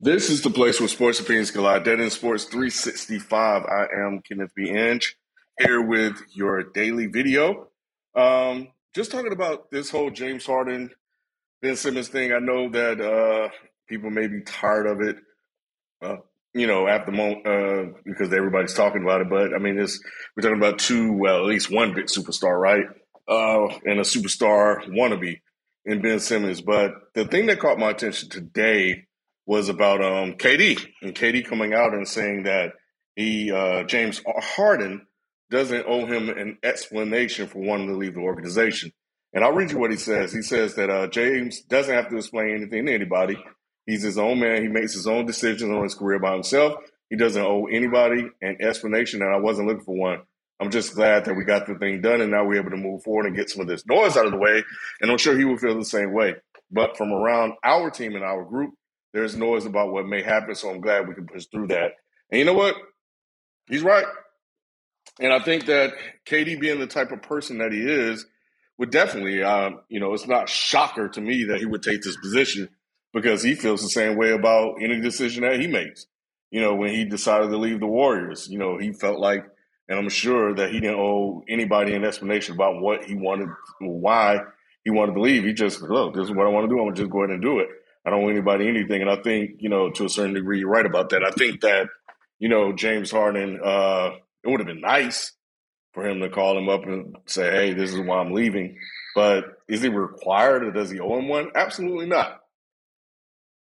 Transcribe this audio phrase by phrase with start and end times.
[0.00, 1.82] This is the place where sports opinions collide.
[1.82, 3.64] Dead in Sports 365.
[3.64, 4.70] I am Kenneth B.
[4.70, 5.16] Inch
[5.58, 7.66] here with your daily video.
[8.14, 10.90] Um, just talking about this whole James Harden,
[11.62, 12.32] Ben Simmons thing.
[12.32, 13.48] I know that uh,
[13.88, 15.16] people may be tired of it,
[16.00, 16.18] uh,
[16.54, 19.28] you know, at the moment uh, because everybody's talking about it.
[19.28, 20.00] But I mean, it's,
[20.36, 22.86] we're talking about two, well, at least one big superstar, right?
[23.26, 25.40] Uh, and a superstar wannabe
[25.84, 26.60] in Ben Simmons.
[26.60, 29.07] But the thing that caught my attention today
[29.48, 32.72] was about um, KD and KD coming out and saying that
[33.16, 35.06] he uh, James Harden
[35.50, 38.92] doesn't owe him an explanation for wanting to leave the organization.
[39.32, 40.34] And I'll read you what he says.
[40.34, 43.42] He says that uh, James doesn't have to explain anything to anybody.
[43.86, 44.60] He's his own man.
[44.60, 46.74] He makes his own decisions on his career by himself.
[47.08, 50.20] He doesn't owe anybody an explanation, and I wasn't looking for one.
[50.60, 53.02] I'm just glad that we got the thing done, and now we're able to move
[53.02, 54.62] forward and get some of this noise out of the way.
[55.00, 56.34] And I'm sure he will feel the same way.
[56.70, 58.74] But from around our team and our group,
[59.18, 61.92] there's noise about what may happen, so I'm glad we can push through that.
[62.30, 62.76] And you know what?
[63.68, 64.06] He's right.
[65.20, 65.92] And I think that
[66.26, 68.24] KD being the type of person that he is,
[68.78, 72.00] would definitely, um, you know, it's not a shocker to me that he would take
[72.02, 72.68] this position
[73.12, 76.06] because he feels the same way about any decision that he makes.
[76.50, 79.44] You know, when he decided to leave the Warriors, you know, he felt like,
[79.88, 83.48] and I'm sure that he didn't owe anybody an explanation about what he wanted,
[83.80, 84.38] why
[84.84, 85.44] he wanted to leave.
[85.44, 86.78] He just, look, this is what I want to do.
[86.78, 87.68] I'm going to just go ahead and do it.
[88.06, 89.02] I don't owe anybody anything.
[89.02, 91.24] And I think, you know, to a certain degree, you're right about that.
[91.24, 91.88] I think that,
[92.38, 94.10] you know, James Harden, uh,
[94.44, 95.32] it would have been nice
[95.92, 98.78] for him to call him up and say, hey, this is why I'm leaving.
[99.14, 101.50] But is he required or does he owe him one?
[101.54, 102.40] Absolutely not.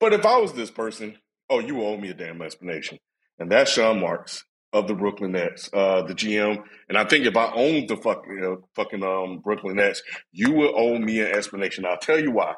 [0.00, 1.16] But if I was this person,
[1.50, 2.98] oh, you owe me a damn explanation.
[3.38, 6.62] And that's Sean Marks of the Brooklyn Nets, uh, the GM.
[6.88, 10.52] And I think if I owned the fucking, you know, fucking um, Brooklyn Nets, you
[10.52, 11.84] would owe me an explanation.
[11.84, 12.54] I'll tell you why.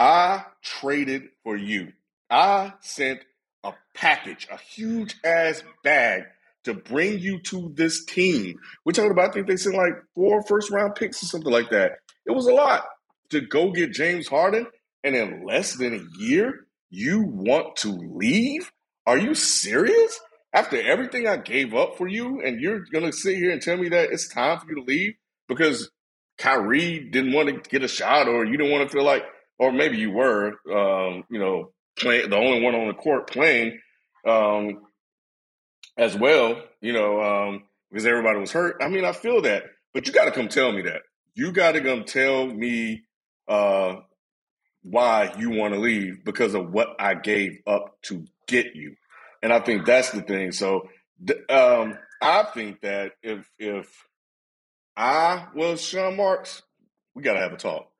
[0.00, 1.92] I traded for you.
[2.30, 3.20] I sent
[3.62, 6.22] a package, a huge ass bag
[6.64, 8.58] to bring you to this team.
[8.86, 11.68] We're talking about, I think they sent like four first round picks or something like
[11.68, 11.98] that.
[12.24, 12.86] It was a lot
[13.28, 14.66] to go get James Harden.
[15.04, 18.72] And in less than a year, you want to leave?
[19.06, 20.18] Are you serious?
[20.54, 23.76] After everything I gave up for you, and you're going to sit here and tell
[23.76, 25.14] me that it's time for you to leave
[25.46, 25.90] because
[26.38, 29.24] Kyrie didn't want to get a shot or you didn't want to feel like
[29.60, 33.78] or maybe you were, um, you know, playing the only one on the court playing
[34.26, 34.80] um,
[35.98, 38.78] as well, you know, um, because everybody was hurt.
[38.80, 41.02] I mean, I feel that, but you got to come tell me that.
[41.34, 43.02] You got to come tell me
[43.48, 43.96] uh,
[44.82, 48.96] why you want to leave because of what I gave up to get you,
[49.42, 50.52] and I think that's the thing.
[50.52, 50.88] So,
[51.50, 54.06] um, I think that if if
[54.96, 56.62] I was Sean Marks,
[57.14, 57.90] we got to have a talk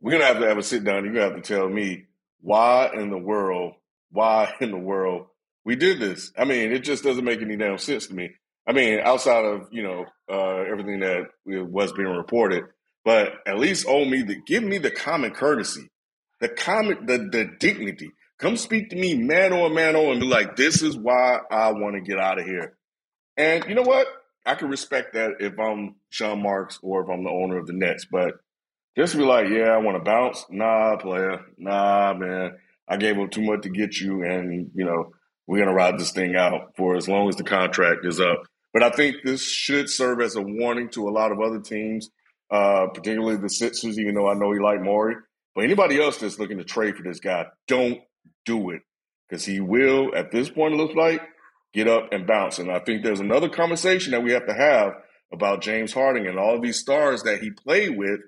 [0.00, 1.04] we're gonna have to have a sit down.
[1.04, 2.04] You're gonna have to tell me
[2.40, 3.74] why in the world,
[4.10, 5.26] why in the world
[5.64, 6.32] we did this.
[6.36, 8.30] I mean, it just doesn't make any damn sense to me.
[8.66, 12.64] I mean, outside of you know uh, everything that was being reported,
[13.04, 15.88] but at least owe me the give me the common courtesy,
[16.40, 18.10] the common the the dignity.
[18.38, 21.72] Come speak to me man on man on and be like, this is why I
[21.72, 22.76] want to get out of here.
[23.36, 24.06] And you know what?
[24.46, 27.74] I can respect that if I'm Sean Marks or if I'm the owner of the
[27.74, 28.36] Nets, but
[28.96, 30.44] just be like, yeah, I want to bounce.
[30.50, 31.40] Nah, player.
[31.58, 32.52] Nah, man.
[32.88, 35.12] I gave up too much to get you, and you know
[35.46, 38.42] we're gonna ride this thing out for as long as the contract is up.
[38.72, 42.10] But I think this should serve as a warning to a lot of other teams,
[42.50, 43.98] uh, particularly the Sixers.
[43.98, 45.14] Even though I know he like Morey,
[45.54, 48.00] but anybody else that's looking to trade for this guy, don't
[48.44, 48.82] do it
[49.28, 50.12] because he will.
[50.14, 51.22] At this point, it looks like
[51.72, 52.58] get up and bounce.
[52.58, 54.94] And I think there's another conversation that we have to have
[55.32, 58.18] about James Harden and all these stars that he played with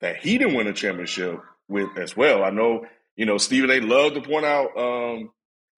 [0.00, 2.44] that he didn't win a championship with as well.
[2.44, 3.80] I know You know, Stephen A.
[3.80, 5.30] love to point out um,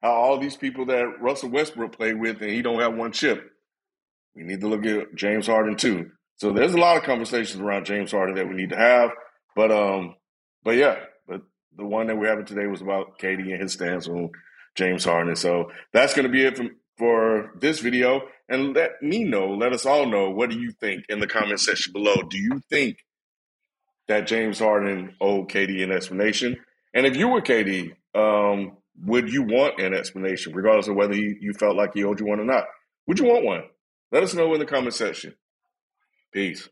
[0.03, 3.51] how all these people that Russell Westbrook played with and he don't have one chip.
[4.35, 6.11] We need to look at James Harden too.
[6.37, 9.11] So there's a lot of conversations around James Harden that we need to have.
[9.57, 10.15] But um,
[10.65, 11.43] but yeah, but
[11.77, 14.31] the one that we're having today was about KD and his stance on
[14.77, 15.37] James Harden.
[15.37, 16.61] So that's to be it
[16.97, 18.23] for this video.
[18.49, 21.61] And let me know, let us all know, what do you think in the comment
[21.61, 22.17] section below?
[22.29, 22.99] Do you think
[24.09, 26.59] that James Harden owed KD an explanation?
[26.95, 31.37] And if you were KD, um, would you want an explanation, regardless of whether he,
[31.41, 32.65] you felt like he owed you one or not?
[33.07, 33.63] Would you want one?
[34.11, 35.35] Let us know in the comment section.
[36.33, 36.69] Peace.